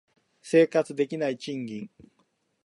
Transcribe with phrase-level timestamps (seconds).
[0.41, 1.87] 生活できない賃金